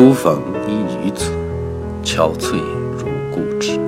[0.00, 1.30] 初逢一女子，
[2.02, 2.56] 憔悴
[2.96, 3.78] 如故纸。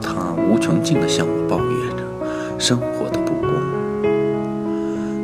[0.00, 0.14] 她
[0.48, 2.04] 无穷尽地向我抱怨着
[2.60, 3.50] 生活的不公。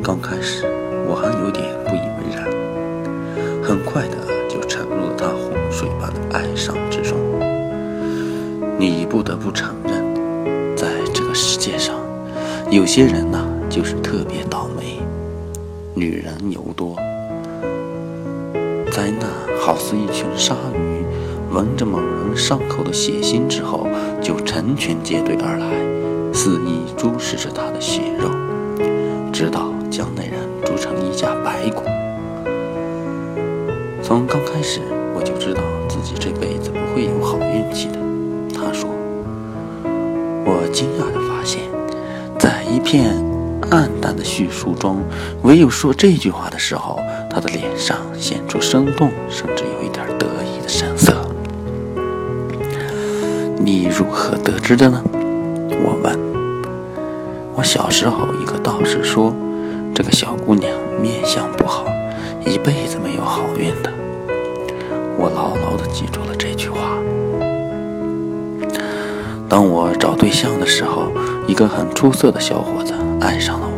[0.03, 0.65] 刚开始
[1.07, 2.45] 我还有点不以为然，
[3.63, 4.17] 很快的
[4.49, 7.17] 就沉入了她洪水般的哀伤之中。
[8.77, 10.03] 你不得不承认，
[10.75, 11.95] 在这个世界上，
[12.73, 14.99] 有些人呐，就是特别倒霉。
[15.95, 16.97] 女人尤多。
[18.95, 19.29] 灾难
[19.61, 21.05] 好似一群鲨鱼，
[21.53, 23.89] 闻着某人伤口的血腥之后，
[24.23, 25.67] 就成群结队而来，
[26.33, 28.31] 肆意注视着他的血肉，
[29.33, 31.83] 直到将那人煮成一架白骨。
[34.01, 34.81] 从刚开始
[35.13, 37.99] 我就知道自己这辈子不会有好运气的。
[38.57, 38.89] 他说。
[40.47, 41.63] 我惊讶地发现，
[42.39, 43.13] 在一片
[44.25, 45.05] 的叙述中，
[45.43, 46.99] 唯有说这句话的时候。
[47.29, 51.13] 他的脸上显出生动，甚至有一点得意的神色。
[53.59, 55.03] 你如何得知的呢？
[55.83, 56.17] 我问。
[57.57, 59.35] 我小时候，一个道士说，
[59.93, 60.71] 这个小姑娘
[61.03, 61.85] 面相不好，
[62.47, 63.93] 一辈子没有好运的。
[65.19, 66.97] 我牢牢地记住了这句话。
[69.49, 71.11] 当我找对象的时候，
[71.49, 73.74] 一个很出色的小伙子爱上了我。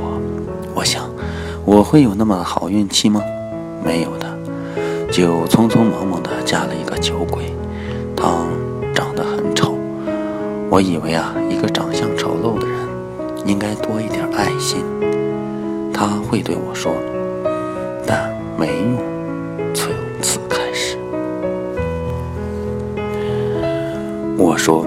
[0.76, 1.10] 我想，
[1.64, 3.22] 我会有那么好运气吗？
[3.82, 4.26] 没有的，
[5.10, 7.44] 就匆匆忙忙的嫁了一个酒鬼，
[8.14, 8.46] 他
[8.94, 9.74] 长得很丑。
[10.68, 12.76] 我以为啊，一个长相丑陋的人
[13.46, 14.84] 应该多一点爱心，
[15.94, 16.92] 他会对我说，
[18.06, 18.98] 但没用。
[19.72, 20.98] 从此开始，
[24.36, 24.84] 我说，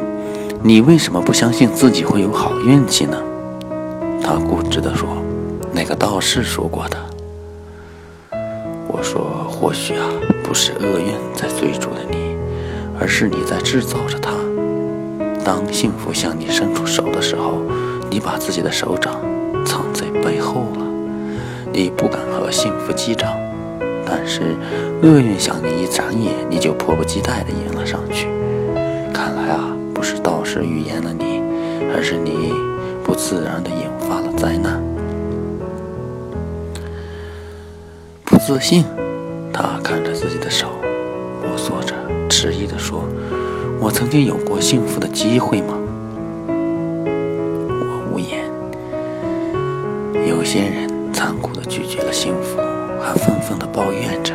[0.61, 3.17] 你为什么不相信自己会有好运气呢？
[4.21, 5.09] 他固执的说，
[5.73, 6.97] 那个道士说过的。
[8.87, 10.09] 我说：“或许啊，
[10.43, 12.35] 不是厄运在追逐着你，
[12.99, 14.31] 而是你在制造着它。
[15.45, 17.61] 当幸福向你伸出手的时候，
[18.09, 19.21] 你把自己的手掌
[19.65, 20.85] 藏在背后了。
[21.71, 23.37] 你不敢和幸福击掌，
[24.05, 24.57] 但是
[25.01, 28.27] 厄运向你一眨眼，你就迫不及待地迎了上去。
[29.13, 31.41] 看来啊，不是道士预言了你，
[31.95, 32.53] 而是你
[33.03, 34.81] 不自然地引发了灾难。”
[38.49, 38.83] 自信，
[39.53, 40.69] 他看着自己的手，
[41.43, 41.93] 摸索着，
[42.27, 43.03] 迟疑地说
[43.79, 45.75] ：“我曾经有过幸福的机会吗？”
[47.69, 48.43] 我无言。
[50.27, 52.57] 有些人残酷地拒绝了幸福，
[52.99, 54.33] 还愤愤地抱怨着，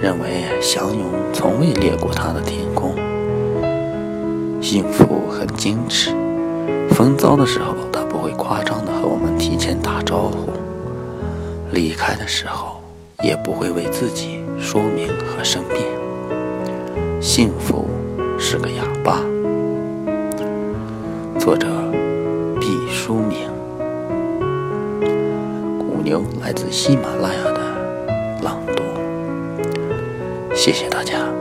[0.00, 1.04] 认为祥云
[1.34, 2.94] 从未掠过他的天空。
[4.62, 6.10] 幸福很矜持，
[6.88, 10.50] 风骚的时候，他不会夸张地和我们提前打招呼；
[11.70, 12.75] 离开的时候。
[13.22, 15.80] 也不会为自己说明和申辩。
[17.20, 17.88] 幸福
[18.38, 19.22] 是个哑巴。
[21.38, 21.66] 作者：
[22.60, 23.48] 毕淑敏。
[25.78, 27.60] 古牛来自喜马拉雅的
[28.42, 28.82] 朗读。
[30.54, 31.35] 谢谢大家。